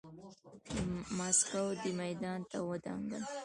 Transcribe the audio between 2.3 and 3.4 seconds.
ته ودانګل.